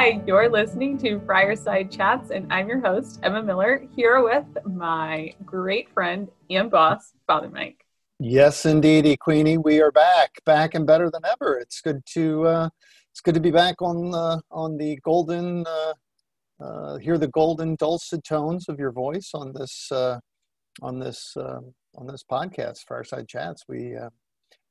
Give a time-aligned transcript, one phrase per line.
[0.00, 5.34] Hi, you're listening to Friarside Chats, and I'm your host, Emma Miller, here with my
[5.44, 7.84] great friend and boss, Father Mike.
[8.18, 9.58] Yes, indeed, Queenie.
[9.58, 11.58] We are back, back and better than ever.
[11.58, 12.68] It's good to uh,
[13.12, 15.92] it's good to be back on the on the golden uh,
[16.64, 20.18] uh, hear the golden dulcet tones of your voice on this uh,
[20.80, 21.60] on this uh,
[21.96, 23.64] on this podcast, Fireside Chats.
[23.68, 24.08] We uh,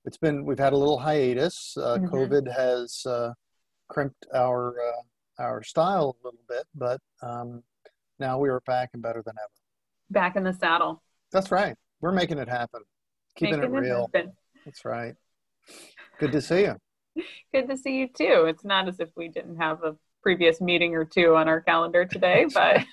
[0.05, 1.77] it's been we've had a little hiatus.
[1.77, 2.07] Uh, mm-hmm.
[2.07, 3.33] COVID has uh,
[3.89, 5.01] crimped our uh,
[5.39, 7.63] our style a little bit, but um,
[8.19, 9.51] now we are back and better than ever.
[10.11, 11.01] Back in the saddle.
[11.31, 11.75] That's right.
[12.01, 12.81] We're making it happen.
[13.35, 14.09] Keeping making it real.
[14.13, 14.29] It
[14.65, 15.15] That's right.
[16.19, 16.75] Good to see you.
[17.53, 18.45] Good to see you too.
[18.47, 22.05] It's not as if we didn't have a previous meeting or two on our calendar
[22.05, 22.85] today, but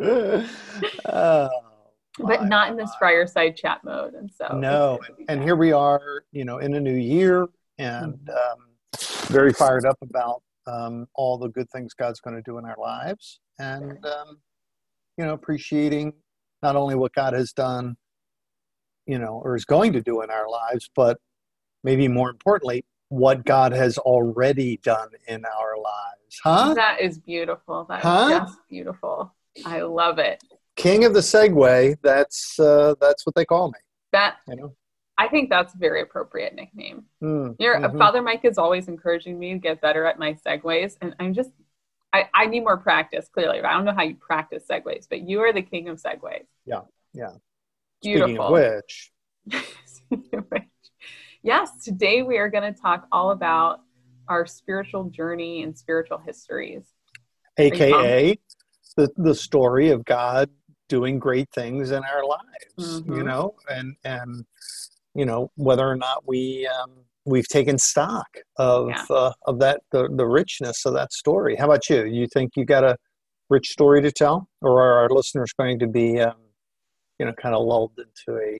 [1.06, 1.50] oh,
[2.18, 4.14] but not in this fireside chat mode.
[4.14, 4.98] And so no,
[5.28, 7.46] and here we are, you know, in a new year,
[7.78, 8.30] and mm-hmm.
[8.30, 8.66] um,
[9.28, 12.76] very fired up about um, all the good things God's going to do in our
[12.78, 14.38] lives, and um,
[15.16, 16.12] you know, appreciating
[16.62, 17.96] not only what God has done,
[19.06, 21.18] you know, or is going to do in our lives, but
[21.82, 26.40] maybe more importantly, what God has already done in our lives.
[26.42, 26.74] Huh?
[26.74, 27.86] That is beautiful.
[27.88, 28.46] That huh?
[28.68, 29.34] beautiful.
[29.64, 30.42] I love it.
[30.76, 31.96] King of the segue.
[32.02, 33.78] That's uh, that's what they call me.
[34.12, 34.74] That you know.
[35.16, 37.04] I think that's a very appropriate nickname.
[37.22, 37.98] Mm, Your mm-hmm.
[37.98, 41.50] Father Mike is always encouraging me to get better at my segues, and I'm just
[42.12, 43.28] I, I need more practice.
[43.32, 46.46] Clearly, I don't know how you practice segues, but you are the king of segues.
[46.64, 47.30] Yeah, yeah.
[48.02, 48.28] Beautiful.
[48.28, 49.12] Speaking of which.
[50.50, 50.62] Which.
[51.44, 53.80] Yes, today we are going to talk all about
[54.28, 56.84] our spiritual journey and spiritual histories.
[57.58, 58.38] AKA
[58.96, 60.48] the, the story of God
[60.88, 63.16] doing great things in our lives, mm-hmm.
[63.16, 64.46] you know, and, and,
[65.14, 66.90] you know, whether or not we, um,
[67.24, 69.04] we've taken stock of, yeah.
[69.10, 71.56] uh, of that, the, the richness of that story.
[71.56, 72.04] How about you?
[72.04, 72.96] You think you got a
[73.50, 76.36] rich story to tell or are our listeners going to be, um,
[77.18, 78.58] you know, kind of lulled into a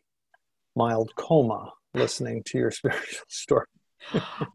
[0.77, 1.73] mild coma?
[1.95, 3.67] listening to your spiritual story?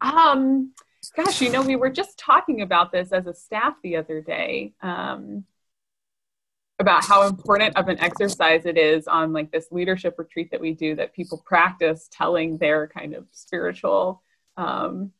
[0.00, 0.72] um,
[1.16, 4.74] gosh, you know, we were just talking about this as a staff the other day.
[4.82, 5.44] Um,
[6.80, 10.72] about how important of an exercise it is on like this leadership retreat that we
[10.72, 14.22] do that people practice telling their kind of spiritual
[14.56, 15.12] um,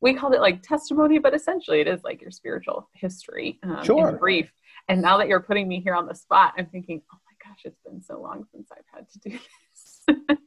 [0.00, 4.10] we called it like testimony but essentially it is like your spiritual history um, sure.
[4.10, 4.50] in brief
[4.88, 7.60] and now that you're putting me here on the spot i'm thinking oh my gosh
[7.64, 9.30] it's been so long since i've had to do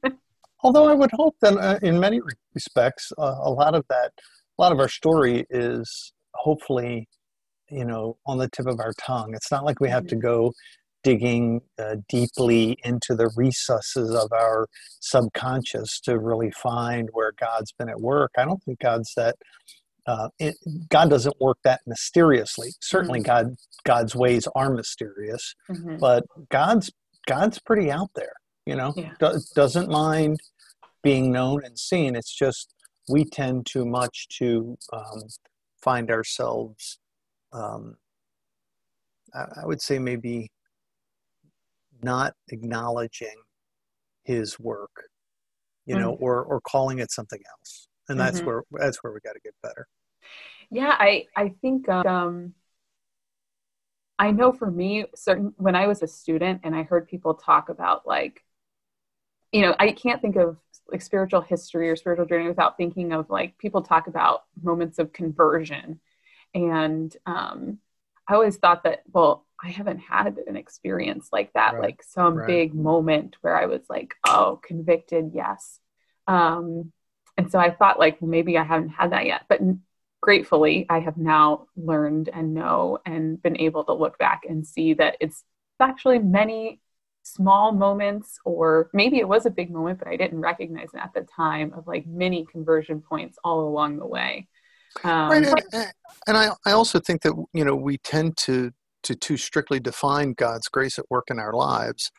[0.01, 0.13] this
[0.63, 2.21] Although I would hope that uh, in many
[2.55, 4.13] respects, uh, a lot of that,
[4.57, 7.09] a lot of our story is hopefully,
[7.73, 9.33] you know, on the tip of our tongue.
[9.33, 10.27] It's not like we have to mm-hmm.
[10.27, 10.53] go
[11.03, 14.67] digging uh, deeply into the recesses of our
[15.01, 18.31] subconscious to really find where God's been at work.
[18.37, 19.35] I don't think God's that.
[20.05, 20.55] Uh, it,
[20.89, 22.71] God doesn't work that mysteriously.
[22.81, 23.27] Certainly, mm-hmm.
[23.27, 25.97] God God's ways are mysterious, mm-hmm.
[25.97, 26.91] but God's
[27.27, 28.33] God's pretty out there.
[28.65, 29.13] You know, yeah.
[29.19, 30.39] Do, doesn't mind
[31.03, 32.15] being known and seen.
[32.15, 32.73] It's just
[33.09, 35.23] we tend too much to um,
[35.81, 36.97] find ourselves,
[37.53, 37.95] um,
[39.33, 40.51] I, I would say, maybe
[42.01, 43.35] not acknowledging
[44.23, 44.91] his work,
[45.85, 46.23] you know, mm-hmm.
[46.23, 47.87] or or calling it something else.
[48.09, 48.47] And that's mm-hmm.
[48.47, 49.87] where that's where we got to get better.
[50.69, 52.53] Yeah, I I think um,
[54.19, 57.69] I know for me, certain when I was a student and I heard people talk
[57.69, 58.43] about like
[59.53, 60.57] you know, I can't think of
[60.91, 65.13] like spiritual history or spiritual journey without thinking of like people talk about moments of
[65.13, 66.01] conversion.
[66.53, 67.79] And um,
[68.27, 71.81] I always thought that, well, I haven't had an experience like that, right.
[71.81, 72.47] like some right.
[72.47, 75.79] big moment where I was like, oh, convicted, yes.
[76.27, 76.91] Um,
[77.37, 79.43] and so I thought, like, well, maybe I haven't had that yet.
[79.49, 79.61] But
[80.21, 84.93] gratefully, I have now learned and know and been able to look back and see
[84.95, 85.43] that it's
[85.79, 86.79] actually many
[87.23, 91.13] small moments or maybe it was a big moment but i didn't recognize it at
[91.13, 94.47] the time of like many conversion points all along the way
[95.03, 95.93] um, right and,
[96.27, 98.71] and I, I also think that you know we tend to
[99.03, 102.11] to too strictly define god's grace at work in our lives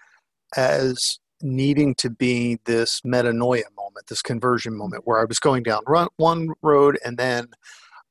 [0.56, 5.82] as needing to be this metanoia moment this conversion moment where i was going down
[5.87, 7.49] run, one road and then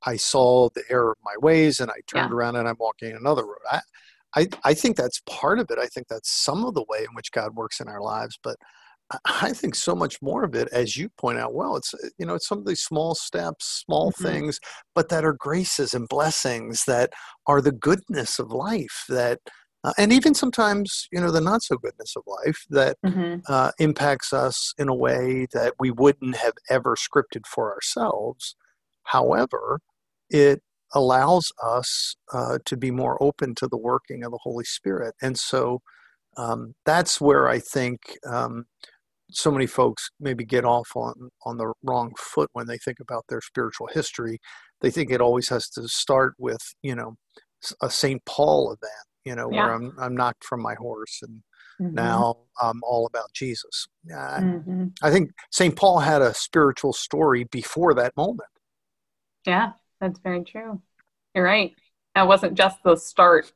[0.06, 2.36] i saw the error of my ways and i turned yeah.
[2.36, 3.82] around and i'm walking another road I,
[4.36, 5.78] I, I think that's part of it.
[5.78, 8.40] I think that's some of the way in which God works in our lives.
[8.42, 8.58] But
[9.26, 12.26] I think so much more of it, as you point out well, it's uh, you
[12.26, 14.24] know it's some of these small steps, small mm-hmm.
[14.24, 14.60] things,
[14.96, 17.12] but that are graces and blessings that
[17.48, 19.40] are the goodness of life that.
[19.86, 23.42] Uh, and even sometimes, you know, the not so goodness of life that mm-hmm.
[23.50, 28.56] uh, impacts us in a way that we wouldn't have ever scripted for ourselves.
[29.04, 29.82] However,
[30.30, 30.62] it
[30.94, 35.16] allows us uh, to be more open to the working of the Holy Spirit.
[35.22, 35.82] And so
[36.38, 38.66] um, that's where I think um,
[39.34, 41.14] so many folks maybe get off on,
[41.46, 44.40] on the wrong foot when they think about their spiritual history.
[44.82, 47.16] They think it always has to start with, you know,
[47.82, 48.24] a St.
[48.26, 49.66] Paul event, you know, yeah.
[49.66, 51.42] where I'm, I'm knocked from my horse and
[51.82, 51.96] mm-hmm.
[51.96, 53.88] now I'm all about Jesus.
[54.12, 54.86] Uh, mm-hmm.
[55.02, 55.76] I think St.
[55.76, 58.50] Paul had a spiritual story before that moment.
[59.46, 60.82] Yeah, that's very true.
[61.34, 61.74] You're right.
[62.16, 63.52] That wasn't just the start.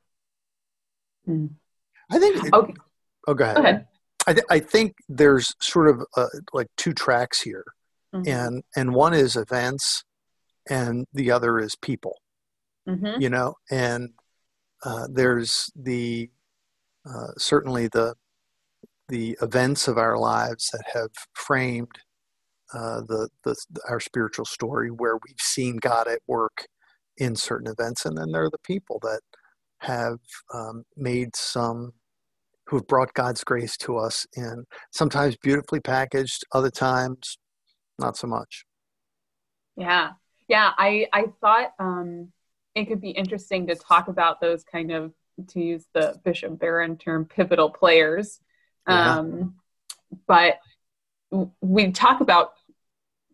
[1.27, 1.51] Mm.
[2.09, 2.53] I think.
[2.53, 2.73] okay.
[3.27, 3.55] Oh, go ahead.
[3.55, 3.87] Go ahead.
[4.27, 7.63] I, th- I think there's sort of uh, like two tracks here,
[8.13, 8.27] mm-hmm.
[8.27, 10.03] and and one is events,
[10.69, 12.17] and the other is people.
[12.87, 13.21] Mm-hmm.
[13.21, 14.09] You know, and
[14.83, 16.29] uh, there's the
[17.09, 18.15] uh, certainly the
[19.07, 21.87] the events of our lives that have framed
[22.73, 23.55] uh, the, the
[23.87, 26.67] our spiritual story, where we've seen God at work
[27.17, 29.21] in certain events, and then there are the people that
[29.79, 30.19] have
[30.53, 31.93] um, made some
[32.67, 37.37] who've brought God's grace to us in sometimes beautifully packaged, other times
[37.99, 38.65] not so much.
[39.75, 40.11] Yeah,
[40.47, 40.71] yeah.
[40.77, 42.31] I I thought um,
[42.75, 45.13] it could be interesting to talk about those kind of
[45.49, 48.39] to use the Bishop Barron term, pivotal players.
[48.87, 49.19] Yeah.
[49.19, 49.55] Um,
[50.27, 50.59] but
[51.61, 52.53] we talk about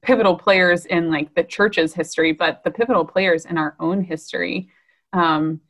[0.01, 4.69] pivotal players in like the church's history, but the pivotal players in our own history.
[5.13, 5.61] Um,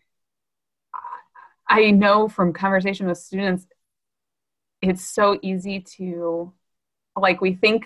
[1.74, 3.66] I know from conversation with students,
[4.84, 6.54] it's so easy to
[7.20, 7.86] like we think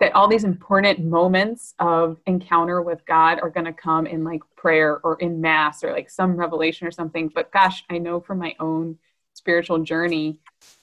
[0.00, 4.40] that all these important moments of encounter with God are going to come in like
[4.56, 7.28] prayer or in mass or like some revelation or something.
[7.28, 8.96] But gosh, I know from my own
[9.34, 10.38] spiritual journey,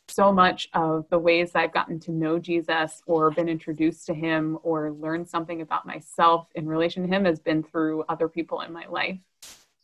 [0.07, 4.59] so much of the ways I've gotten to know Jesus or been introduced to him
[4.61, 8.71] or learned something about myself in relation to him has been through other people in
[8.71, 9.17] my life.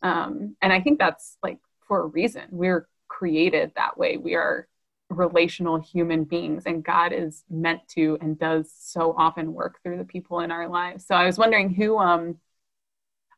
[0.02, 2.44] Um, and I think that's like for a reason.
[2.50, 4.16] We're created that way.
[4.16, 4.68] We are
[5.10, 10.04] relational human beings and god is meant to and does so often work through the
[10.04, 12.36] people in our lives so i was wondering who um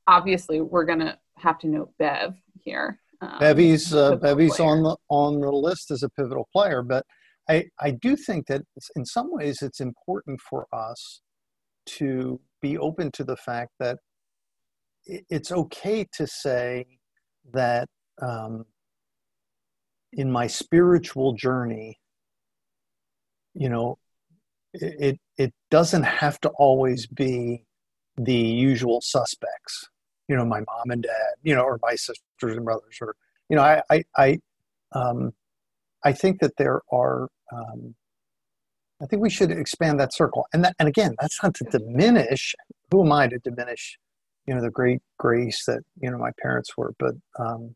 [0.06, 4.69] obviously we're gonna have to note bev here um, bevy's uh, bevy's player.
[4.69, 7.06] on the on the list as a pivotal player but
[7.49, 8.61] i i do think that
[8.94, 11.23] in some ways it's important for us
[11.87, 13.99] to be open to the fact that
[15.06, 16.87] it's okay to say
[17.52, 17.88] that
[18.20, 18.64] um,
[20.12, 21.99] in my spiritual journey,
[23.54, 23.99] you know,
[24.75, 27.64] it it doesn't have to always be
[28.16, 29.88] the usual suspects.
[30.28, 33.14] You know, my mom and dad, you know, or my sisters and brothers, or
[33.48, 34.38] you know, I I I,
[34.93, 35.32] um,
[36.05, 37.28] I think that there are.
[37.52, 37.94] Um,
[39.02, 42.55] I think we should expand that circle, and that, and again, that's not to diminish.
[42.93, 43.98] Who am I to diminish?
[44.47, 47.75] You know, the great grace that you know my parents were, but um,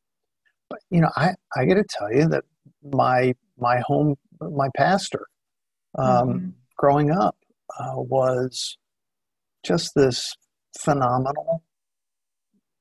[0.69, 2.45] but you know, I I got to tell you that
[2.83, 5.27] my my home my pastor
[5.97, 6.49] um, mm-hmm.
[6.77, 7.37] growing up
[7.79, 8.77] uh, was
[9.65, 10.35] just this
[10.79, 11.63] phenomenal,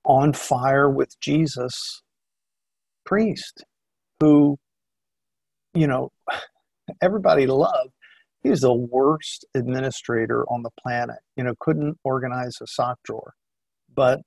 [0.04, 2.02] on fire with Jesus
[3.06, 3.64] priest
[4.20, 4.58] who,
[5.74, 6.12] you know,
[7.02, 7.92] everybody loved.
[8.44, 11.18] He was the worst administrator on the planet.
[11.36, 13.34] You know, couldn't organize a sock drawer,
[13.96, 14.22] but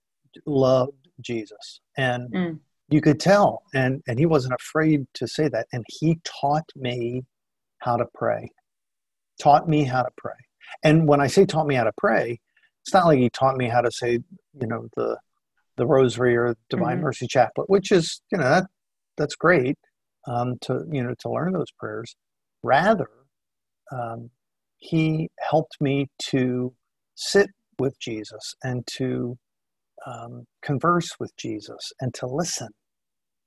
[0.46, 2.32] loved Jesus and.
[2.32, 2.58] Mm
[2.88, 7.24] you could tell and and he wasn't afraid to say that and he taught me
[7.78, 8.50] how to pray
[9.40, 10.32] taught me how to pray
[10.82, 12.38] and when i say taught me how to pray
[12.84, 14.18] it's not like he taught me how to say
[14.60, 15.16] you know the
[15.76, 17.04] the rosary or divine mm-hmm.
[17.04, 18.66] mercy chaplet which is you know that
[19.16, 19.76] that's great
[20.26, 22.16] um, to you know to learn those prayers
[22.62, 23.08] rather
[23.92, 24.30] um,
[24.78, 26.72] he helped me to
[27.14, 29.38] sit with jesus and to
[30.08, 32.68] um, converse with Jesus and to listen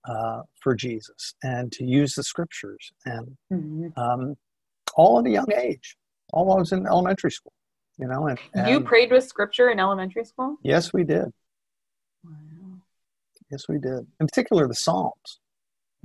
[0.08, 4.00] uh, for Jesus and to use the scriptures and mm-hmm.
[4.00, 4.36] um,
[4.96, 5.96] all at a young age,
[6.34, 7.54] all while I was in elementary school,
[7.98, 8.28] you know.
[8.28, 10.58] And, and, you prayed with scripture in elementary school?
[10.64, 11.26] Yes, we did.
[12.24, 12.32] Wow.
[13.52, 14.08] Yes, we did.
[14.20, 15.40] In particular, the Psalms.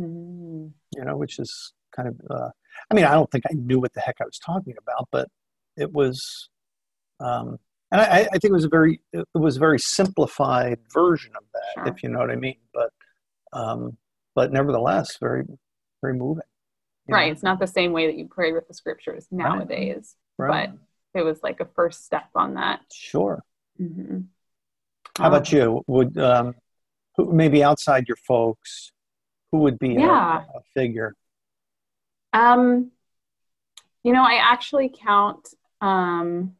[0.01, 0.73] Mm.
[0.95, 2.21] You know, which is kind of.
[2.31, 2.51] Uh,
[2.91, 5.29] I mean, I don't think I knew what the heck I was talking about, but
[5.77, 6.49] it was.
[7.19, 7.59] Um,
[7.93, 11.45] and I, I, think it was a very it was a very simplified version of
[11.52, 11.95] that, sure.
[11.95, 12.57] if you know what I mean.
[12.75, 12.90] But
[13.52, 13.97] um,
[14.35, 15.45] but nevertheless, very
[16.02, 16.43] very moving.
[17.09, 17.33] Right, know?
[17.33, 20.49] it's not the same way that you pray with the scriptures nowadays, right.
[20.49, 20.71] Right.
[21.12, 22.81] but it was like a first step on that.
[22.93, 23.43] Sure.
[23.81, 24.21] Mm-hmm.
[25.16, 25.83] How about um, you?
[25.87, 26.55] Would um,
[27.16, 28.93] who, maybe outside your folks,
[29.52, 30.43] who would be yeah.
[30.55, 31.14] a, a figure?
[32.33, 32.90] Um,
[34.02, 35.49] you know, I actually count
[35.81, 36.57] um,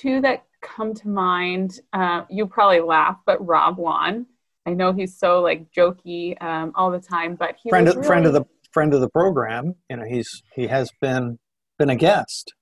[0.00, 1.80] two that come to mind.
[1.92, 4.26] Uh, you probably laugh, but Rob Wan.
[4.66, 8.06] I know he's so like jokey um, all the time, but he friend of, really,
[8.06, 9.74] friend of the friend of the program.
[9.88, 11.38] You know, he's he has been
[11.78, 12.52] been a guest.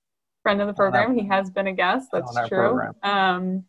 [0.43, 1.11] Friend of the program.
[1.11, 2.09] Our, he has been a guest.
[2.13, 2.93] That's true.
[3.03, 3.65] Um,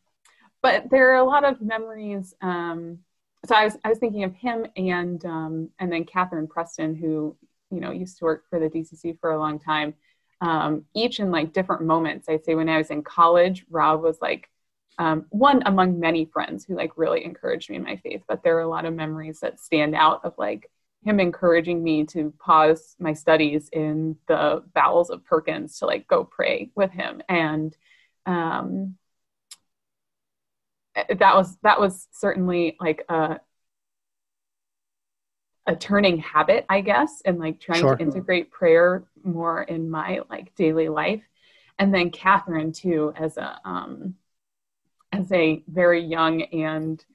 [0.62, 2.36] but there are a lot of memories.
[2.41, 3.00] Um,
[3.45, 7.36] so I was I was thinking of him and um, and then Catherine Preston, who
[7.71, 9.95] you know used to work for the DCC for a long time.
[10.41, 12.29] Um, each in like different moments.
[12.29, 14.50] I'd say when I was in college, Rob was like
[15.00, 18.24] um, one among many friends who like really encouraged me in my faith.
[18.27, 20.70] But there are a lot of memories that stand out of like
[21.03, 26.24] him encouraging me to pause my studies in the bowels of Perkins to like go
[26.24, 27.75] pray with him and
[28.25, 28.96] um,
[30.96, 33.39] that was that was certainly like a
[35.67, 37.95] a turning habit i guess and like trying sure.
[37.95, 41.21] to integrate prayer more in my like daily life
[41.79, 44.15] and then catherine too as a um
[45.12, 47.05] as a very young and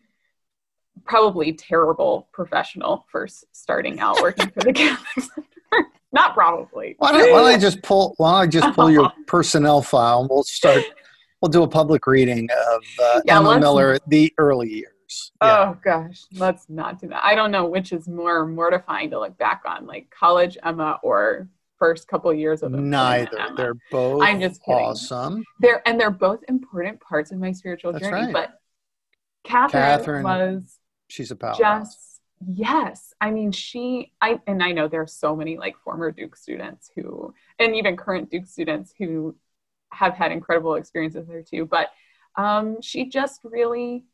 [1.05, 7.33] probably terrible professional first starting out working for the catholic center not probably why don't,
[7.33, 10.43] why don't i just pull why don't i just pull your personnel file and we'll
[10.43, 10.85] start
[11.43, 14.92] we'll do a public reading of uh, yeah, Emma Miller, the early years.
[15.41, 15.75] Yeah.
[15.75, 17.25] Oh gosh, let's not do that.
[17.25, 21.49] I don't know which is more mortifying to look back on, like college Emma or
[21.79, 23.39] first couple years of neither.
[23.39, 23.55] Emma.
[23.57, 24.23] They're both.
[24.23, 24.81] I'm just kidding.
[24.81, 25.45] awesome.
[25.61, 28.27] They're and they're both important parts of my spiritual That's journey.
[28.27, 28.33] Right.
[28.33, 28.61] But
[29.45, 30.79] Catherine, Catherine was
[31.09, 31.55] she's a power.
[31.59, 34.13] Just yes, I mean she.
[34.21, 37.97] I and I know there are so many like former Duke students who, and even
[37.97, 39.35] current Duke students who
[39.91, 41.67] have had incredible experiences there too.
[41.67, 41.89] But
[42.37, 44.05] um, she just really,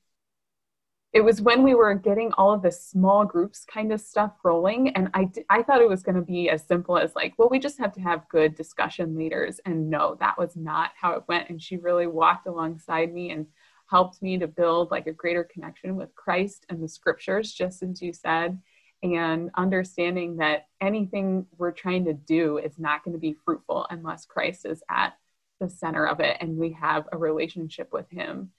[1.12, 4.90] it was when we were getting all of the small groups kind of stuff rolling.
[4.90, 7.58] And I, I thought it was going to be as simple as like, well, we
[7.58, 9.58] just have to have good discussion leaders.
[9.64, 11.48] And no, that was not how it went.
[11.48, 13.46] And she really walked alongside me and
[13.90, 18.02] helped me to build like a greater connection with Christ and the scriptures, just as
[18.02, 18.58] you said
[19.02, 24.26] and understanding that anything we're trying to do is not going to be fruitful unless
[24.26, 25.14] Christ is at
[25.60, 28.50] the center of it and we have a relationship with him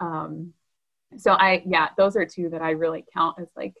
[0.00, 0.52] um,
[1.16, 3.74] so i yeah those are two that i really count as like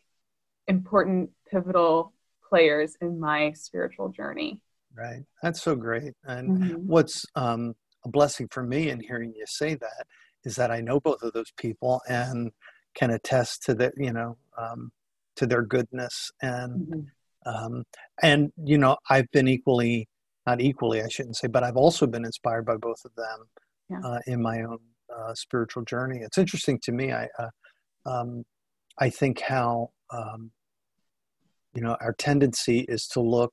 [0.66, 2.12] important pivotal
[2.48, 4.60] players in my spiritual journey
[4.94, 6.74] right that's so great and mm-hmm.
[6.86, 10.06] what's um, a blessing for me in hearing you say that
[10.44, 12.50] is that i know both of those people and
[12.94, 14.90] can attest to that you know um,
[15.36, 17.48] to their goodness and mm-hmm.
[17.48, 17.84] um,
[18.22, 20.08] and you know i've been equally
[20.48, 23.38] not equally, I shouldn't say, but I've also been inspired by both of them
[23.90, 24.00] yeah.
[24.02, 24.78] uh, in my own
[25.16, 26.20] uh, spiritual journey.
[26.22, 27.12] It's interesting to me.
[27.12, 27.50] I uh,
[28.06, 28.44] um,
[28.98, 30.50] I think how um,
[31.74, 33.52] you know our tendency is to look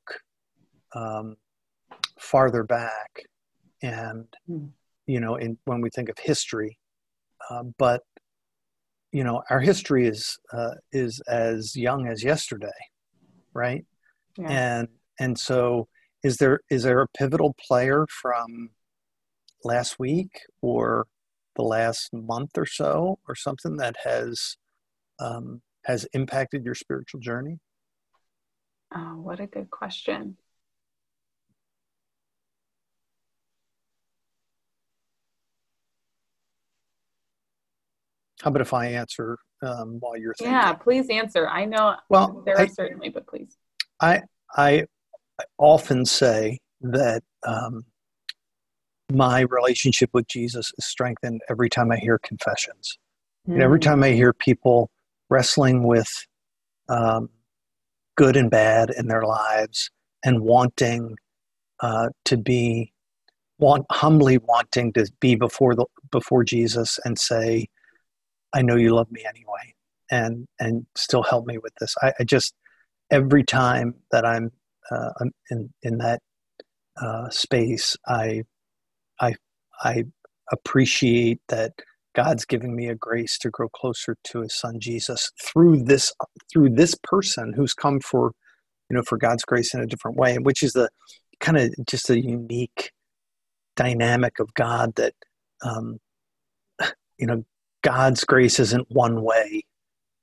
[0.93, 1.35] um,
[2.19, 3.23] farther back,
[3.81, 4.69] and mm.
[5.07, 6.77] you know, in when we think of history,
[7.49, 8.01] uh, but
[9.11, 12.67] you know, our history is uh, is as young as yesterday,
[13.53, 13.85] right?
[14.37, 14.49] Yeah.
[14.49, 14.87] And
[15.19, 15.87] and so
[16.21, 18.71] is there is there a pivotal player from
[19.63, 20.31] last week
[20.61, 21.07] or
[21.55, 24.57] the last month or so or something that has
[25.19, 27.59] um, has impacted your spiritual journey?
[28.93, 30.37] Oh, what a good question.
[38.41, 40.53] How about if I answer um, while you're thinking?
[40.53, 41.47] Yeah, please answer.
[41.47, 43.57] I know well, there I, are certainly, but please.
[44.01, 44.21] I
[44.55, 44.85] I
[45.39, 47.85] I often say that um,
[49.11, 52.97] my relationship with Jesus is strengthened every time I hear confessions.
[53.47, 53.53] Mm.
[53.53, 54.89] And every time I hear people
[55.29, 56.09] wrestling with
[56.89, 57.29] um,
[58.15, 59.89] good and bad in their lives
[60.23, 61.15] and wanting
[61.81, 62.91] uh, to be
[63.57, 67.67] want humbly wanting to be before the before Jesus and say,
[68.53, 69.75] I know you love me anyway
[70.11, 71.95] and and still help me with this.
[72.01, 72.53] I, I just
[73.11, 74.51] every time that I'm
[74.91, 75.11] uh,
[75.49, 76.21] in in that
[77.01, 78.43] uh, space, I
[79.19, 79.35] I
[79.81, 80.05] I
[80.51, 81.73] appreciate that
[82.15, 86.13] God's giving me a grace to grow closer to His Son Jesus through this
[86.51, 88.31] through this person who's come for
[88.89, 90.89] you know for God's grace in a different way, which is the
[91.39, 92.91] kind of just a unique
[93.75, 95.13] dynamic of God that
[95.63, 95.99] um,
[97.17, 97.43] you know
[97.83, 99.63] God's grace isn't one way.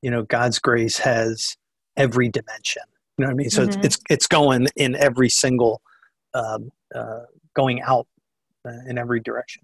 [0.03, 1.57] You know God's grace has
[1.97, 2.83] every dimension
[3.19, 3.51] you know what I mean?
[3.51, 3.81] So mm-hmm.
[3.81, 5.83] it's, it's, it's going in every single
[6.35, 7.21] um, uh,
[7.55, 8.07] going out
[8.89, 9.63] in every direction.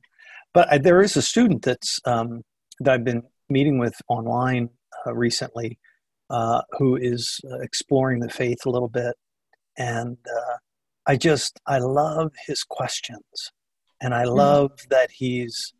[0.54, 2.42] But I, there is a student that's um,
[2.80, 4.70] that I've been meeting with online
[5.06, 5.78] uh, recently
[6.30, 9.14] uh, who is uh, exploring the faith a little bit,
[9.76, 10.56] and uh,
[11.06, 13.52] I just I love his questions,
[14.00, 14.36] and I mm-hmm.
[14.36, 14.88] love mm-hmm.
[14.90, 15.72] that he's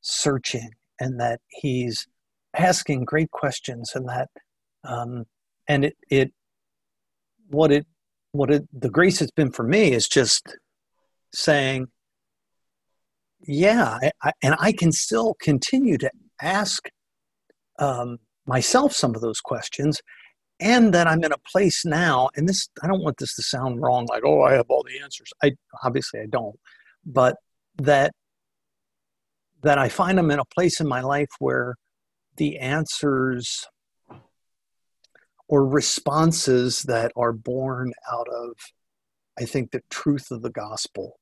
[0.00, 2.06] searching and that he's
[2.54, 4.28] asking great questions and that
[4.84, 5.24] um,
[5.68, 6.32] and it it
[7.48, 7.86] what it
[8.32, 10.56] what it the grace it's been for me is just
[11.34, 11.86] saying
[13.46, 16.88] yeah I, I, and i can still continue to ask
[17.78, 20.00] um, myself some of those questions
[20.60, 23.80] and that i'm in a place now and this i don't want this to sound
[23.80, 25.30] wrong like oh i have all the answers.
[25.42, 26.58] I obviously i don't
[27.04, 27.36] but
[27.78, 28.12] that
[29.62, 31.76] that i find i'm in a place in my life where
[32.36, 33.66] the answers
[35.48, 38.52] or responses that are born out of
[39.38, 41.18] i think the truth of the gospel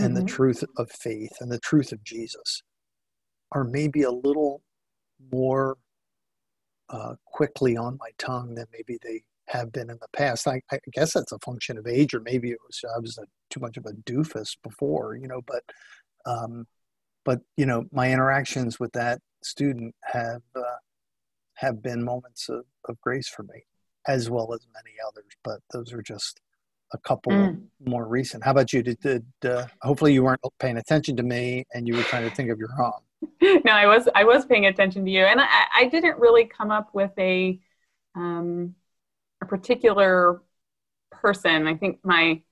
[0.00, 0.24] and mm-hmm.
[0.24, 2.62] the truth of faith and the truth of jesus
[3.52, 4.62] are maybe a little
[5.32, 5.76] more
[6.88, 10.46] uh, quickly on my tongue than maybe they have been in the past.
[10.46, 13.26] I, I, guess that's a function of age, or maybe it was I was a,
[13.50, 15.40] too much of a doofus before, you know.
[15.46, 15.62] But,
[16.26, 16.66] um,
[17.24, 20.78] but you know, my interactions with that student have uh,
[21.54, 23.64] have been moments of, of grace for me,
[24.06, 25.32] as well as many others.
[25.42, 26.40] But those are just
[26.92, 27.60] a couple mm.
[27.84, 28.44] more recent.
[28.44, 28.82] How about you?
[28.82, 32.34] Did, did uh, hopefully you weren't paying attention to me and you were trying to
[32.34, 32.92] think of your own?
[33.64, 36.70] no, I was I was paying attention to you, and I, I didn't really come
[36.70, 37.60] up with a
[38.14, 38.74] um,
[39.42, 40.42] a particular
[41.10, 41.66] person.
[41.66, 42.42] I think my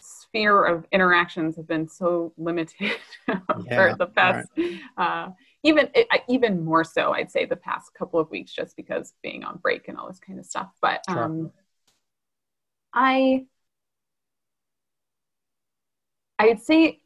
[0.00, 2.92] sphere of interactions have been so limited
[3.28, 4.80] yeah, for the past, right.
[4.96, 5.28] uh,
[5.62, 5.90] even
[6.28, 9.88] even more so, I'd say the past couple of weeks, just because being on break
[9.88, 10.70] and all this kind of stuff.
[10.80, 11.22] But sure.
[11.22, 11.52] um,
[12.92, 13.46] I
[16.38, 17.00] I'd say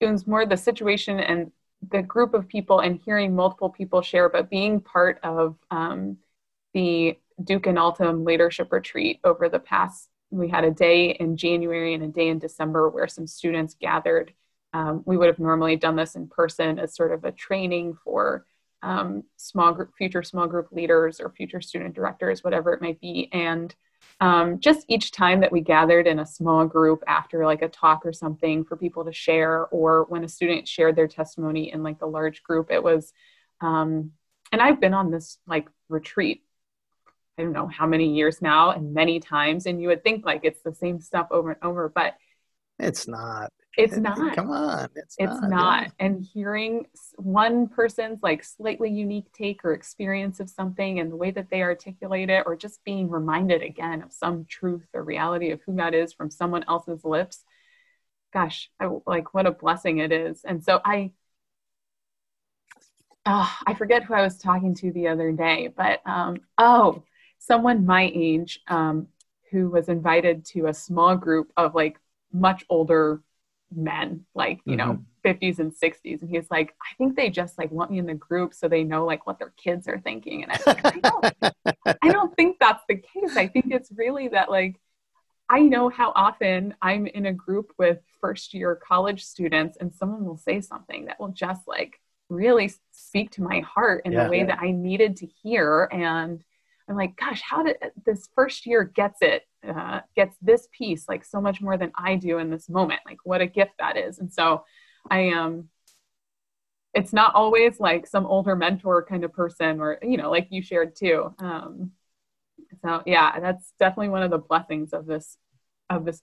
[0.00, 1.50] it was more the situation and
[1.90, 6.18] the group of people and hearing multiple people share, but being part of um,
[6.74, 11.94] the Duke and Altum leadership retreat over the past, we had a day in January
[11.94, 14.32] and a day in December where some students gathered.
[14.74, 18.44] Um, we would have normally done this in person as sort of a training for
[18.82, 23.30] um, small group, future small group leaders or future student directors, whatever it might be.
[23.32, 23.74] And
[24.20, 28.04] um, just each time that we gathered in a small group after like a talk
[28.04, 31.98] or something for people to share or when a student shared their testimony in like
[32.00, 33.12] the large group it was
[33.60, 34.12] um,
[34.52, 36.42] and i've been on this like retreat
[37.38, 40.40] i don't know how many years now and many times and you would think like
[40.42, 42.16] it's the same stuff over and over but
[42.78, 44.34] it's not it's not.
[44.34, 44.88] Come on.
[44.96, 45.50] It's, it's not.
[45.50, 45.82] not.
[45.84, 46.06] Yeah.
[46.06, 46.86] And hearing
[47.16, 51.62] one person's like slightly unique take or experience of something and the way that they
[51.62, 55.94] articulate it, or just being reminded again of some truth or reality of who that
[55.94, 57.44] is from someone else's lips.
[58.32, 60.42] Gosh, I, like what a blessing it is.
[60.44, 61.12] And so I,
[63.24, 67.04] oh, I forget who I was talking to the other day, but um, oh,
[67.38, 69.06] someone my age um,
[69.50, 71.98] who was invited to a small group of like
[72.32, 73.22] much older
[73.74, 74.92] men, like, you mm-hmm.
[74.92, 76.22] know, 50s and 60s.
[76.22, 78.84] And he's like, I think they just like want me in the group so they
[78.84, 80.44] know like what their kids are thinking.
[80.44, 83.36] And I like, I don't, I don't think that's the case.
[83.36, 84.80] I think it's really that like,
[85.50, 90.24] I know how often I'm in a group with first year college students and someone
[90.24, 94.30] will say something that will just like really speak to my heart in yeah, the
[94.30, 94.46] way yeah.
[94.46, 95.88] that I needed to hear.
[95.90, 96.42] And
[96.88, 101.24] I'm like, gosh, how did this first year gets it, uh, gets this piece like
[101.24, 103.00] so much more than I do in this moment.
[103.06, 104.18] Like what a gift that is.
[104.18, 104.64] And so
[105.10, 105.68] I am, um,
[106.94, 110.62] it's not always like some older mentor kind of person or, you know, like you
[110.62, 111.34] shared too.
[111.38, 111.92] Um,
[112.82, 115.36] so yeah, that's definitely one of the blessings of this,
[115.90, 116.22] of this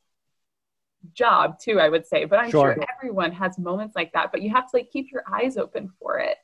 [1.14, 4.42] job too, I would say, but I'm sure, sure everyone has moments like that, but
[4.42, 6.38] you have to like keep your eyes open for it.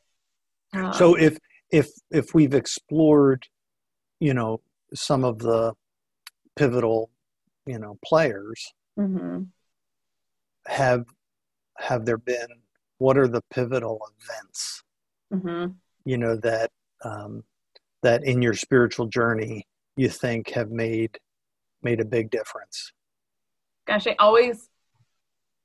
[0.74, 1.38] Um, so if,
[1.72, 3.46] if, if we've explored
[4.22, 4.62] you know
[4.94, 5.74] some of the
[6.56, 7.10] pivotal
[7.66, 9.44] you know players mm-hmm.
[10.68, 11.06] have
[11.78, 12.48] have there been
[12.98, 14.84] what are the pivotal events
[15.34, 15.72] mm-hmm.
[16.06, 16.70] you know that
[17.04, 17.44] um,
[18.04, 21.18] that in your spiritual journey you think have made
[21.82, 22.92] made a big difference
[23.88, 24.70] gosh i always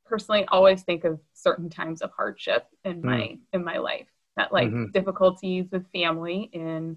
[0.05, 3.39] personally always think of certain times of hardship in my mm.
[3.53, 4.91] in my life that like mm-hmm.
[4.93, 6.97] difficulties with family in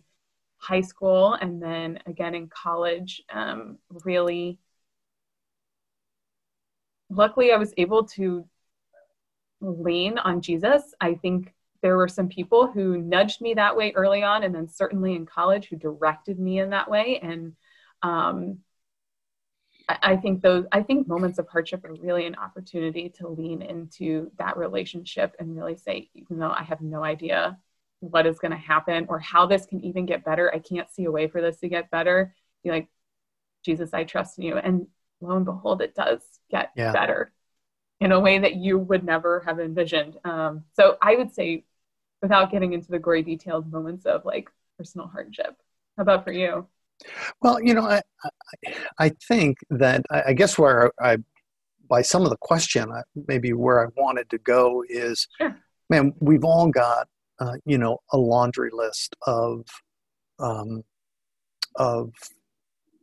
[0.59, 4.59] high school and then again in college um, really
[7.09, 8.45] luckily i was able to
[9.61, 10.93] lean on jesus.
[11.01, 14.67] I think there were some people who nudged me that way early on and then
[14.67, 17.19] certainly in college who directed me in that way.
[17.21, 17.55] And
[18.01, 18.59] um,
[19.87, 23.61] I, I think those i think moments of hardship are really an opportunity to lean
[23.61, 27.57] into that relationship and really say even though i have no idea
[28.01, 30.53] what is going to happen or how this can even get better.
[30.53, 32.33] I can't see a way for this to get better.
[32.63, 32.89] Be like,
[33.65, 34.57] Jesus, I trust in you.
[34.57, 34.88] And
[35.21, 36.93] lo and behold, it does get yeah.
[36.93, 37.31] better.
[37.99, 40.17] in a way that you would never have envisioned.
[40.23, 41.65] Um, so I would say,
[42.21, 45.55] without getting into the gory detailed moments of like personal hardship,
[45.97, 46.67] how about for you?
[47.41, 48.29] Well, you know, I I,
[48.99, 51.17] I think that I, I guess where I,
[51.89, 52.91] by some of the question,
[53.27, 55.57] maybe where I wanted to go is, sure.
[55.89, 57.07] man, we've all got
[57.39, 59.65] uh, you know a laundry list of
[60.39, 60.84] um,
[61.75, 62.12] of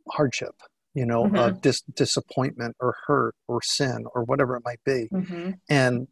[0.09, 0.55] hardship
[0.93, 1.35] you know mm-hmm.
[1.35, 5.51] of dis- disappointment or hurt or sin or whatever it might be mm-hmm.
[5.69, 6.07] and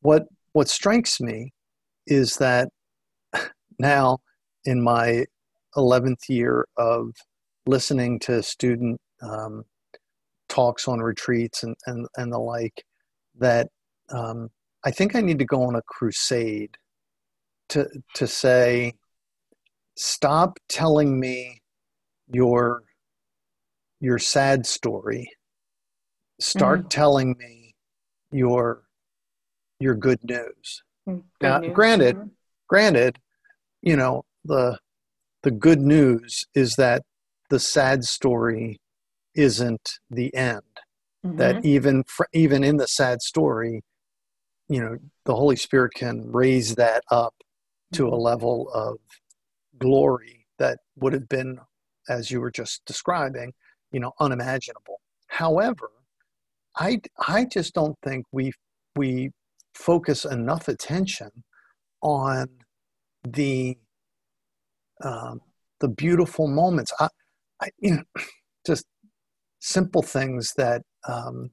[0.00, 1.52] what what strikes me
[2.06, 2.68] is that
[3.78, 4.18] now
[4.64, 5.24] in my
[5.76, 7.10] 11th year of
[7.66, 9.64] listening to student um,
[10.48, 12.84] talks on retreats and, and, and the like
[13.38, 13.68] that
[14.10, 14.48] um,
[14.84, 16.76] I think I need to go on a crusade
[17.74, 18.94] to, to say,
[19.96, 21.60] stop telling me
[22.28, 22.82] your
[24.00, 25.28] your sad story
[26.40, 26.88] start mm-hmm.
[26.88, 27.74] telling me
[28.32, 28.82] your
[29.78, 31.72] your good news mm, good now news.
[31.74, 32.28] granted mm-hmm.
[32.68, 33.18] granted
[33.82, 34.78] you know the
[35.42, 37.02] the good news is that
[37.50, 38.80] the sad story
[39.34, 40.62] isn't the end
[41.24, 41.36] mm-hmm.
[41.36, 43.82] that even even in the sad story
[44.68, 47.33] you know the holy spirit can raise that up
[47.94, 48.98] to a level of
[49.78, 51.58] glory that would have been
[52.08, 53.52] as you were just describing
[53.92, 55.00] you know unimaginable.
[55.28, 55.90] However
[56.76, 58.52] i i just don't think we
[58.96, 59.30] we
[59.74, 61.30] focus enough attention
[62.02, 62.48] on
[63.24, 63.76] the
[65.02, 65.40] um,
[65.80, 66.92] the beautiful moments.
[67.00, 67.08] I,
[67.60, 68.02] I you know
[68.66, 68.86] just
[69.60, 71.50] simple things that um,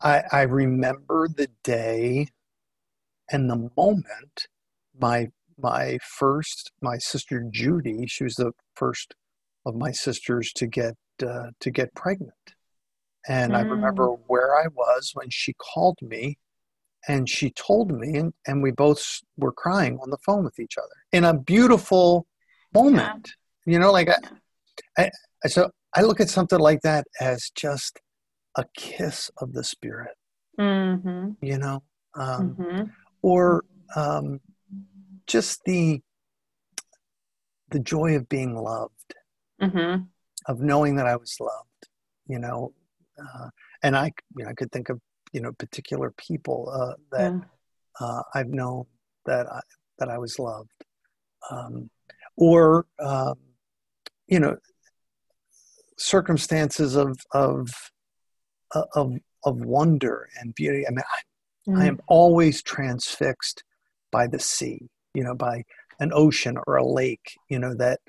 [0.00, 2.28] I, I remember the day
[3.30, 4.48] and the moment
[4.98, 5.28] my
[5.58, 9.14] my first my sister Judy she was the first
[9.64, 12.32] of my sisters to get uh, to get pregnant.
[13.28, 13.56] And mm.
[13.56, 16.38] I remember where I was when she called me
[17.06, 20.76] and she told me and, and we both were crying on the phone with each
[20.78, 22.26] other in a beautiful
[22.74, 23.32] moment.
[23.66, 23.72] Yeah.
[23.74, 24.08] You know, like
[24.98, 25.10] I,
[25.44, 28.00] I, so I look at something like that as just
[28.56, 30.16] a kiss of the spirit.
[30.58, 31.30] Mm-hmm.
[31.40, 31.82] You know,
[32.16, 32.82] um, mm-hmm.
[33.22, 34.40] or um,
[35.26, 36.00] just the
[37.70, 39.14] the joy of being loved
[39.62, 40.02] mm-hmm.
[40.46, 41.88] of knowing that I was loved,
[42.26, 42.72] you know,
[43.18, 43.48] uh,
[43.82, 45.00] and I, you know, I could think of,
[45.32, 47.40] you know, particular people uh, that yeah.
[48.00, 48.84] uh, I've known
[49.26, 49.60] that I,
[49.98, 50.84] that I was loved,
[51.50, 51.90] um,
[52.36, 53.36] or um,
[54.26, 54.56] you know,
[55.96, 57.68] circumstances of of
[58.74, 59.12] uh, of
[59.44, 60.86] of wonder and beauty.
[60.86, 61.78] I mean, I, mm.
[61.78, 63.64] I am always transfixed
[64.10, 65.64] by the sea, you know, by
[66.00, 68.00] an ocean or a lake, you know, that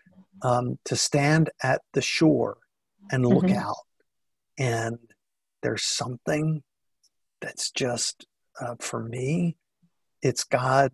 [0.42, 2.58] um, to stand at the shore
[3.12, 3.58] and look mm-hmm.
[3.58, 3.76] out
[4.58, 4.98] and
[5.62, 6.62] there's something
[7.42, 8.26] that's just
[8.62, 9.58] uh, for me
[10.22, 10.92] it's god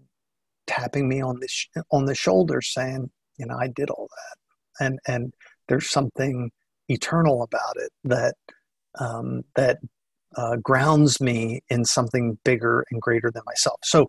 [0.66, 4.86] tapping me on the sh- on the shoulder saying you know i did all that
[4.86, 5.34] and and
[5.68, 6.50] there's something
[6.88, 8.36] eternal about it that
[9.00, 9.78] um, that
[10.36, 13.80] uh, grounds me in something bigger and greater than myself.
[13.84, 14.08] So,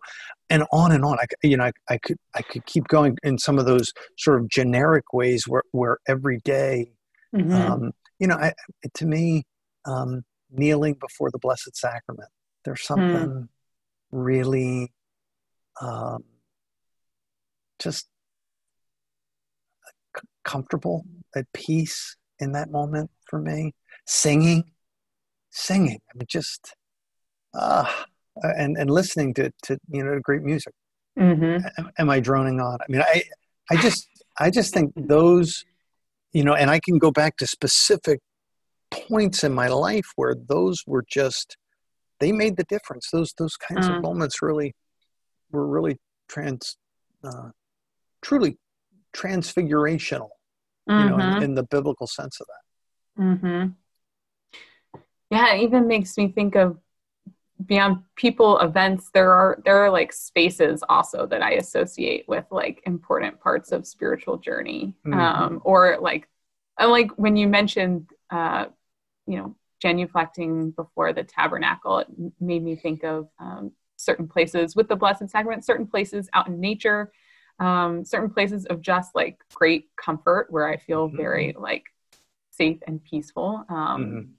[0.51, 1.17] and on and on.
[1.19, 4.39] I, you know, I, I could I could keep going in some of those sort
[4.41, 6.91] of generic ways where where every day,
[7.35, 7.53] mm-hmm.
[7.53, 8.53] um, you know, I,
[8.95, 9.43] to me,
[9.85, 12.29] um, kneeling before the Blessed Sacrament,
[12.65, 12.93] there's hmm.
[12.93, 13.47] something mm.
[14.11, 14.91] really,
[15.81, 16.23] um,
[17.79, 18.07] just
[20.15, 23.73] c- comfortable, at peace in that moment for me.
[24.05, 24.65] Singing
[25.51, 25.99] singing.
[26.09, 26.73] I mean, just
[27.53, 27.89] uh,
[28.41, 30.73] and and listening to to you know great music.
[31.19, 31.65] Mm-hmm.
[31.77, 32.77] Am, am I droning on?
[32.81, 33.23] I mean, I
[33.69, 34.07] I just
[34.39, 35.65] I just think those,
[36.33, 38.19] you know, and I can go back to specific
[38.89, 41.57] points in my life where those were just
[42.19, 43.09] they made the difference.
[43.11, 43.97] Those those kinds mm.
[43.97, 44.73] of moments really
[45.51, 45.97] were really
[46.29, 46.77] trans,
[47.23, 47.49] uh,
[48.21, 48.57] truly
[49.13, 50.29] transfigurational.
[50.89, 50.99] Mm-hmm.
[50.99, 51.43] You know, in, mm-hmm.
[51.43, 53.23] in, the biblical sense of that.
[53.23, 53.67] Mm-hmm
[55.31, 56.77] yeah it even makes me think of
[57.65, 62.81] beyond people events there are there are like spaces also that i associate with like
[62.85, 65.19] important parts of spiritual journey mm-hmm.
[65.19, 66.27] um, or like
[66.79, 68.65] like when you mentioned uh,
[69.27, 72.07] you know genuflecting before the tabernacle it
[72.39, 76.59] made me think of um, certain places with the blessed sacrament certain places out in
[76.59, 77.11] nature
[77.59, 81.17] um, certain places of just like great comfort where i feel mm-hmm.
[81.17, 81.85] very like
[82.51, 84.31] safe and peaceful um, mm-hmm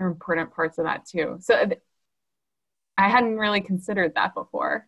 [0.00, 1.36] are important parts of that too.
[1.40, 1.70] So
[2.96, 4.86] I hadn't really considered that before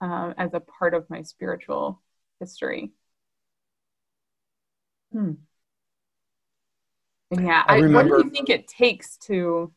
[0.00, 2.00] um, as a part of my spiritual
[2.40, 2.92] history.
[5.12, 5.32] Hmm.
[7.30, 9.72] And yeah, I, remember, what do you think it takes to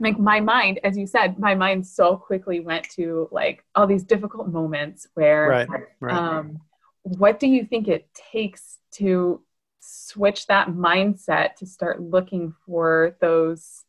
[0.00, 4.02] like my mind as you said my mind so quickly went to like all these
[4.02, 5.68] difficult moments where right,
[6.00, 6.14] right.
[6.14, 6.60] um
[7.02, 9.40] what do you think it takes to
[9.80, 13.84] switch that mindset to start looking for those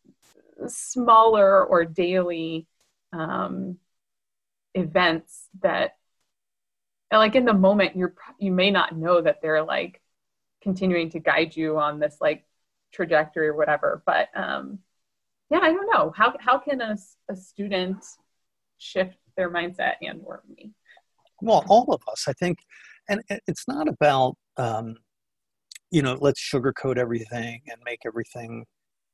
[0.68, 2.68] smaller or daily
[3.12, 3.78] um,
[4.74, 5.98] events that
[7.12, 10.02] like in the moment you're you may not know that they're like
[10.62, 12.44] continuing to guide you on this like
[12.92, 14.80] trajectory or whatever but um
[15.52, 16.12] yeah i don't know.
[16.16, 16.98] How how can a,
[17.30, 18.04] a student
[18.78, 20.72] shift their mindset and or me?
[21.42, 22.60] Well all of us i think
[23.10, 24.96] and it's not about um
[25.92, 28.66] you know let's sugarcoat everything and make everything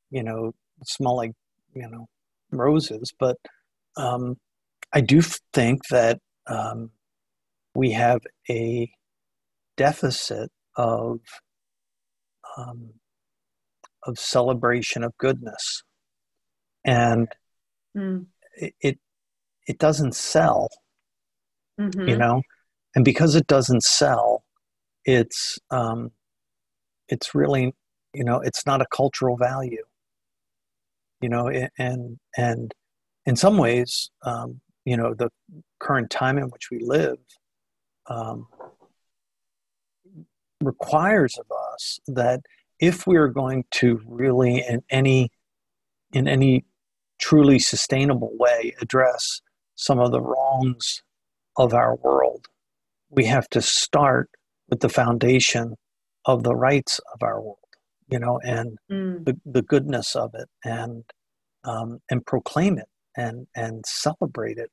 [0.09, 1.31] you know smell like
[1.73, 2.07] you know
[2.51, 3.37] roses but
[3.97, 4.35] um
[4.93, 5.21] i do
[5.53, 6.89] think that um
[7.75, 8.91] we have a
[9.77, 11.19] deficit of
[12.57, 12.89] um,
[14.03, 15.83] of celebration of goodness,
[16.85, 17.27] and
[17.95, 18.25] mm.
[18.55, 18.99] it,
[19.67, 20.67] it, doesn't sell,
[21.79, 22.07] mm-hmm.
[22.07, 22.41] you know,
[22.95, 24.43] and because it doesn't sell,
[25.05, 26.11] it's um,
[27.07, 27.73] it's really
[28.13, 29.83] you know it's not a cultural value,
[31.21, 32.73] you know, and and
[33.25, 35.29] in some ways, um, you know, the
[35.79, 37.17] current time in which we live
[38.07, 38.47] um,
[40.61, 42.41] requires of us that
[42.79, 45.29] if we are going to really in any
[46.11, 46.65] in any
[47.19, 49.41] truly sustainable way address
[49.75, 51.01] some of the wrongs
[51.57, 52.47] of our world
[53.09, 54.29] we have to start
[54.69, 55.75] with the foundation
[56.25, 57.57] of the rights of our world
[58.11, 59.23] you know and mm.
[59.25, 61.03] the, the goodness of it and
[61.63, 64.71] um, and proclaim it and and celebrate it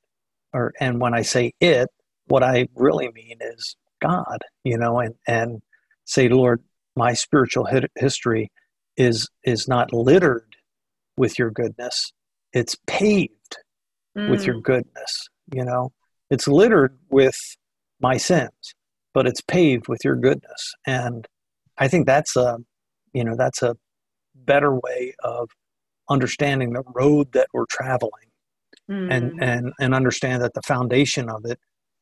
[0.53, 1.89] or and when i say it
[2.27, 5.63] what I really mean is God, you know, and, and
[6.05, 6.63] say, Lord,
[6.95, 8.51] my spiritual history
[8.97, 10.57] is is not littered
[11.17, 12.13] with your goodness.
[12.53, 13.59] It's paved
[14.17, 14.31] mm.
[14.31, 14.63] with your mm.
[14.63, 15.93] goodness, you know.
[16.31, 17.39] It's littered with
[18.01, 18.75] my sins,
[19.15, 20.75] but it's paved with your goodness.
[20.87, 21.27] And
[21.79, 22.59] I think that's a,
[23.17, 23.75] you know, that's a
[24.35, 25.49] better way of
[26.11, 28.29] understanding the road that we're traveling
[28.91, 29.11] mm.
[29.11, 31.59] and, and, and understand that the foundation of it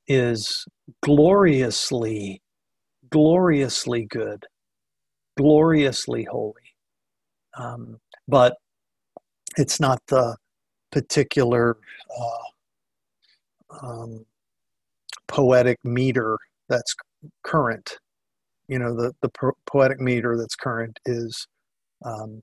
[0.08, 0.66] is
[1.04, 2.42] gloriously,
[3.10, 4.44] gloriously good,
[5.36, 6.74] gloriously holy.
[7.56, 8.56] Um, but
[9.56, 10.36] it's not the
[10.90, 11.76] particular
[12.20, 14.26] uh, um,
[15.28, 16.92] poetic meter that's
[17.44, 17.98] current.
[18.68, 21.46] You know, the, the po- poetic meter that's current is
[22.04, 22.42] um,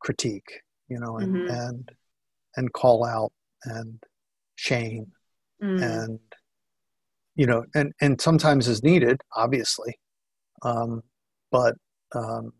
[0.00, 1.50] critique, you know, and, mm-hmm.
[1.50, 1.88] and,
[2.56, 3.32] and call out
[3.64, 4.02] and
[4.56, 5.12] shame
[5.62, 5.82] mm.
[5.82, 6.18] and
[7.34, 9.98] you know, and and sometimes is needed, obviously,
[10.62, 11.02] um,
[11.50, 11.74] but
[12.14, 12.52] um,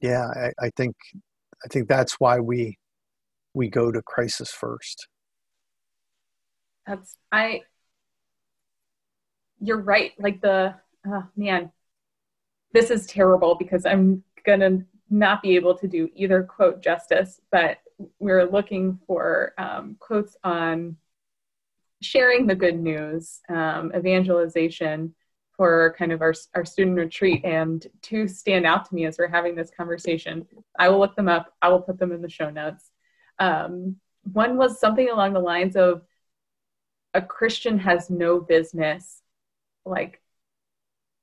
[0.00, 0.96] yeah, I, I think
[1.64, 2.78] I think that's why we
[3.54, 5.08] we go to crisis first.
[6.86, 7.62] That's I.
[9.62, 10.12] You're right.
[10.18, 10.74] Like the
[11.06, 11.70] oh, man,
[12.72, 17.78] this is terrible because I'm gonna not be able to do either quote justice, but
[18.18, 20.96] we're looking for um, quotes on
[22.00, 25.14] sharing the good news, um, evangelization
[25.56, 27.44] for kind of our, our student retreat.
[27.44, 30.46] And two stand out to me as we're having this conversation.
[30.78, 32.90] I will look them up, I will put them in the show notes.
[33.38, 33.96] Um,
[34.32, 36.02] one was something along the lines of
[37.12, 39.22] a Christian has no business
[39.84, 40.19] like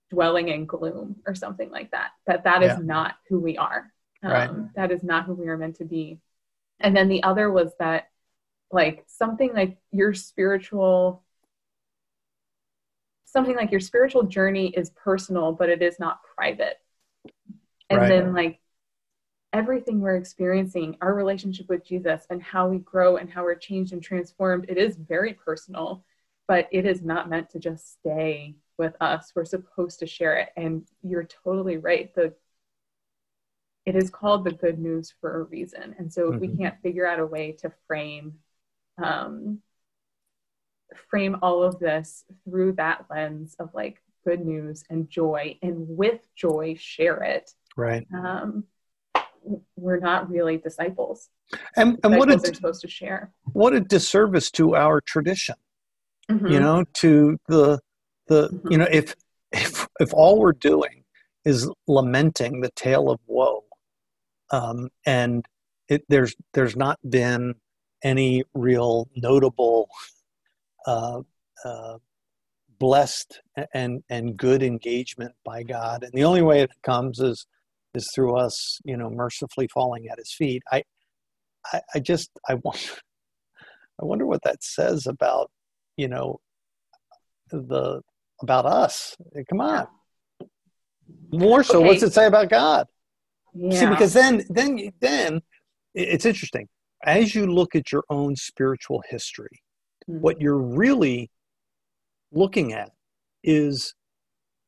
[0.10, 2.12] dwelling in gloom or something like that.
[2.26, 2.80] That that is yeah.
[2.82, 3.92] not who we are.
[4.24, 4.50] Um, right.
[4.76, 6.20] That is not who we are meant to be.
[6.80, 8.10] And then the other was that
[8.72, 11.24] like something like your spiritual
[13.26, 16.80] something like your spiritual journey is personal but it is not private
[17.90, 18.10] and right.
[18.10, 18.60] then like
[19.54, 23.94] everything we're experiencing our relationship with jesus and how we grow and how we're changed
[23.94, 26.04] and transformed it is very personal
[26.48, 29.32] but it is not meant to just stay with us.
[29.36, 30.50] We're supposed to share it.
[30.56, 32.14] And you're totally right.
[32.14, 32.34] The
[33.86, 35.96] it is called the good news for a reason.
[35.98, 36.40] And so mm-hmm.
[36.40, 38.34] we can't figure out a way to frame
[39.02, 39.60] um,
[41.10, 45.58] frame all of this through that lens of like good news and joy.
[45.62, 47.52] And with joy share it.
[47.78, 48.06] Right.
[48.14, 48.66] Um,
[49.78, 51.30] we're not really disciples.
[51.78, 53.32] And, and what they're supposed to share.
[53.54, 55.56] what a disservice to our tradition
[56.30, 56.48] mm-hmm.
[56.48, 57.80] you know to the
[58.28, 58.72] the mm-hmm.
[58.72, 59.16] you know if
[59.52, 61.04] if if all we're doing
[61.46, 63.64] is lamenting the tale of woe
[64.52, 65.46] um, and
[65.90, 67.56] it, there's there's not been
[68.04, 69.90] any real notable
[70.86, 71.22] uh,
[71.66, 71.98] uh,
[72.80, 73.42] blessed
[73.74, 76.04] and and good engagement by God.
[76.04, 77.46] And the only way it comes is
[77.94, 80.64] is through us, you know, mercifully falling at His feet.
[80.72, 80.84] I
[81.74, 82.94] I, I just I wonder
[84.02, 85.50] I wonder what that says about
[85.96, 86.40] you know
[87.52, 88.02] the
[88.42, 89.16] about us.
[89.50, 89.88] Come on.
[91.32, 91.88] More so, okay.
[91.88, 92.88] what's it say about God?
[93.54, 93.80] Yeah.
[93.80, 95.42] See, because then then then
[95.94, 96.68] it's interesting.
[97.04, 99.62] As you look at your own spiritual history,
[100.10, 100.22] mm-hmm.
[100.22, 101.30] what you're really
[102.32, 102.92] looking at
[103.44, 103.94] is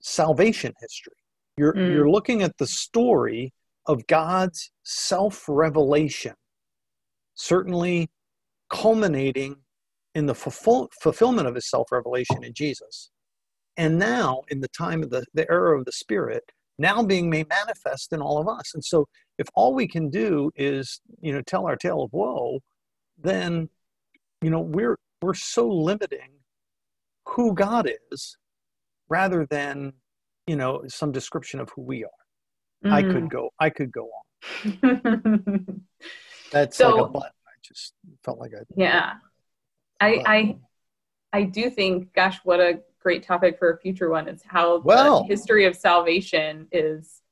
[0.01, 1.13] salvation history.
[1.57, 1.93] You're mm.
[1.93, 3.53] you're looking at the story
[3.85, 6.33] of God's self-revelation,
[7.35, 8.09] certainly
[8.69, 9.55] culminating
[10.15, 13.11] in the fulfill, fulfillment of his self-revelation in Jesus.
[13.79, 16.43] And now in the time of the, the era of the Spirit,
[16.77, 18.73] now being made manifest in all of us.
[18.73, 22.59] And so if all we can do is, you know, tell our tale of woe,
[23.17, 23.69] then,
[24.41, 26.31] you know, we're we're so limiting
[27.25, 28.37] who God is
[29.07, 29.93] rather than,
[30.45, 32.09] you know, some description of who we are.
[32.85, 32.93] Mm-hmm.
[32.93, 33.29] I could mm.
[33.29, 35.81] go I could go on.
[36.51, 37.29] That's so, like a button.
[37.47, 37.93] I just
[38.25, 39.13] felt like I Yeah.
[40.01, 40.57] I I
[41.31, 45.23] I do think, gosh, what a great topic for a future one is how well,
[45.23, 47.23] the history of salvation is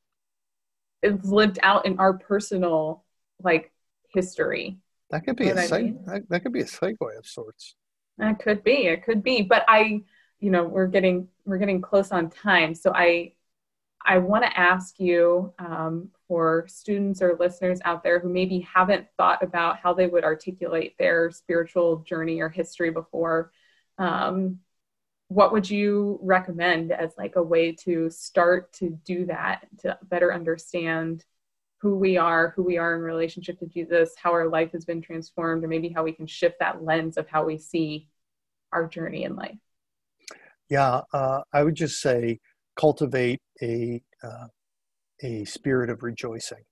[1.04, 3.06] is lived out in our personal
[3.44, 3.72] like
[4.12, 4.80] history.
[5.12, 6.00] That could be a seg- I mean?
[6.08, 7.76] that, that could be a segue of sorts.
[8.18, 8.88] That could be.
[8.88, 9.44] It could be.
[9.44, 10.02] But I,
[10.40, 13.34] you know, we're getting we're getting close on time, so I
[14.04, 19.06] I want to ask you um, for students or listeners out there who maybe haven't
[19.16, 23.52] thought about how they would articulate their spiritual journey or history before.
[24.00, 24.60] Um,
[25.30, 30.34] what would you recommend as like a way to start to do that to better
[30.34, 31.26] understand
[31.80, 35.02] who we are who we are in relationship to jesus how our life has been
[35.02, 38.08] transformed or maybe how we can shift that lens of how we see
[38.72, 39.58] our journey in life
[40.70, 42.40] yeah uh, i would just say
[42.76, 44.48] cultivate a uh,
[45.24, 46.64] a spirit of rejoicing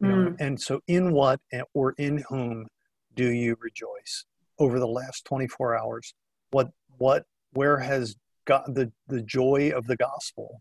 [0.00, 0.30] you know?
[0.30, 0.36] mm.
[0.40, 1.40] and so in what
[1.72, 2.66] or in whom
[3.14, 4.24] do you rejoice
[4.58, 6.14] over the last 24 hours
[6.50, 10.60] what what where has God, the, the joy of the gospel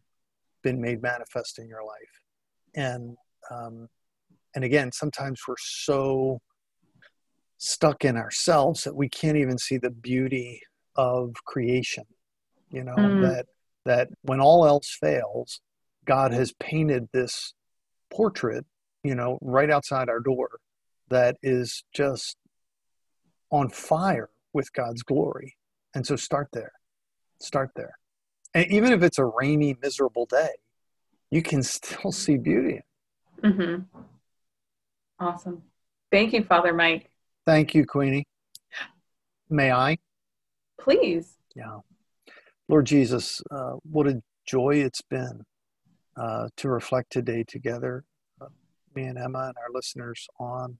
[0.63, 2.21] been made manifest in your life?
[2.75, 3.17] And,
[3.51, 3.87] um,
[4.55, 6.39] and again, sometimes we're so
[7.57, 10.61] stuck in ourselves that we can't even see the beauty
[10.95, 12.05] of creation,
[12.69, 13.21] you know, mm.
[13.21, 13.45] that,
[13.85, 15.59] that when all else fails,
[16.05, 17.53] God has painted this
[18.11, 18.65] portrait,
[19.03, 20.49] you know, right outside our door
[21.09, 22.37] that is just
[23.49, 25.55] on fire with God's glory.
[25.95, 26.71] And so start there
[27.43, 27.97] start there.
[28.53, 30.49] And even if it's a rainy, miserable day,
[31.31, 32.81] you can still see beauty.
[33.43, 33.83] Mm-hmm.
[35.19, 35.63] Awesome.
[36.11, 37.09] Thank you, Father Mike.
[37.45, 38.25] Thank you, Queenie.
[39.49, 39.97] May I?
[40.79, 41.37] Please.
[41.55, 41.79] Yeah.
[42.69, 45.43] Lord Jesus, uh, what a joy it's been
[46.15, 48.03] uh, to reflect today together,
[48.41, 48.47] uh,
[48.95, 50.77] me and Emma and our listeners, on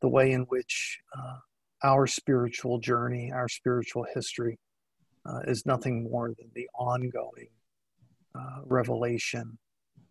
[0.00, 1.38] the way in which uh,
[1.82, 4.58] our spiritual journey, our spiritual history,
[5.26, 7.48] uh, is nothing more than the ongoing
[8.34, 9.58] uh, revelation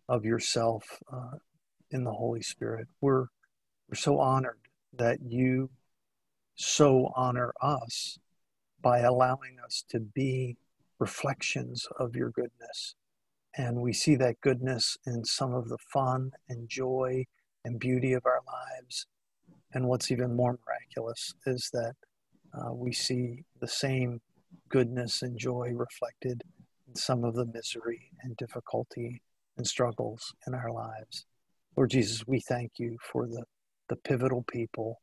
[0.08, 1.36] of yourself uh,
[1.90, 2.88] in the Holy Spirit.
[3.00, 3.26] We're,
[3.88, 4.58] we're so honored
[4.92, 5.70] that you
[6.54, 8.18] so honor us
[8.82, 10.56] by allowing us to be
[10.98, 12.94] reflections of your goodness.
[13.56, 17.24] And we see that goodness in some of the fun and joy
[17.64, 19.06] and beauty of our lives.
[19.72, 21.94] And what's even more miraculous is that
[22.54, 24.20] uh, we see the same
[24.70, 26.42] goodness and joy reflected
[26.88, 29.20] in some of the misery and difficulty
[29.56, 31.26] and struggles in our lives.
[31.76, 33.44] Lord Jesus, we thank you for the,
[33.88, 35.00] the pivotal people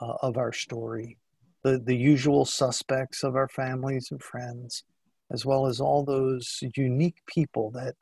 [0.00, 1.18] uh, of our story,
[1.62, 4.84] the, the usual suspects of our families and friends,
[5.32, 7.94] as well as all those unique people that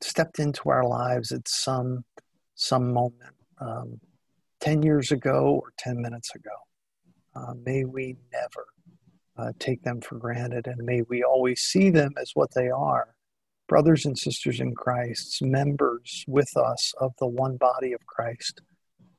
[0.00, 2.04] stepped into our lives at some,
[2.54, 3.98] some moment, um,
[4.60, 6.50] 10 years ago or 10 minutes ago.
[7.34, 8.66] Uh, may we never
[9.40, 13.14] uh, take them for granted, and may we always see them as what they are
[13.70, 18.60] brothers and sisters in Christ, members with us of the one body of Christ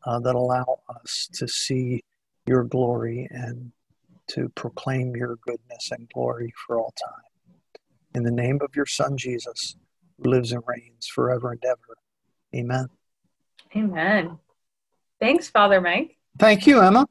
[0.06, 2.04] uh, that allow us to see
[2.46, 3.72] your glory and
[4.28, 7.24] to proclaim your goodness and glory for all time.
[8.14, 9.78] In the name of your Son, Jesus,
[10.18, 11.98] who lives and reigns forever and ever.
[12.54, 12.88] Amen.
[13.74, 14.38] Amen.
[15.22, 16.18] Thanks, Father Mike.
[16.38, 17.08] Thank you, Emma.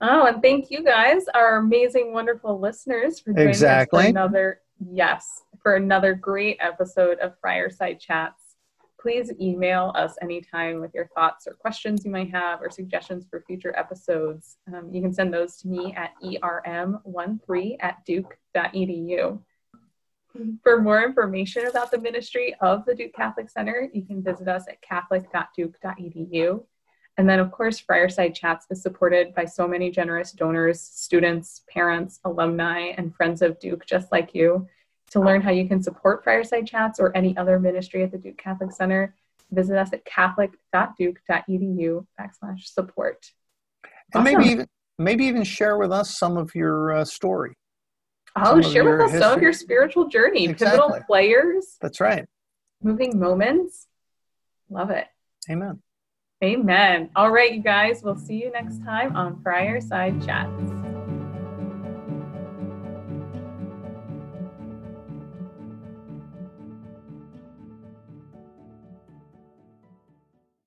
[0.00, 3.98] Oh, and thank you guys, our amazing, wonderful listeners, for joining exactly.
[4.00, 4.60] us for another
[4.92, 8.42] yes, for another great episode of Friarside Chats.
[9.00, 13.44] Please email us anytime with your thoughts or questions you might have or suggestions for
[13.46, 14.56] future episodes.
[14.74, 19.38] Um, you can send those to me at erm13 at duke.edu.
[20.62, 24.64] For more information about the ministry of the Duke Catholic Center, you can visit us
[24.68, 26.64] at catholic.duke.edu
[27.16, 32.18] And then, of course, Friarside Chats is supported by so many generous donors, students, parents,
[32.24, 34.66] alumni, and friends of Duke, just like you.
[35.10, 38.36] To learn how you can support Friarside Chats or any other ministry at the Duke
[38.36, 39.14] Catholic Center,
[39.52, 43.30] visit us at catholic.duke.edu backslash support.
[44.12, 44.66] And maybe even
[44.98, 47.54] maybe even share with us some of your uh, story.
[48.36, 49.20] Oh, share with us history.
[49.20, 50.80] some of your spiritual journey, exactly.
[50.80, 51.76] pivotal players.
[51.80, 52.24] That's right.
[52.82, 53.86] Moving moments.
[54.68, 55.06] Love it.
[55.48, 55.80] Amen.
[56.44, 57.08] Amen.
[57.16, 58.02] All right, you guys.
[58.02, 60.83] We'll see you next time on Friarside Chats.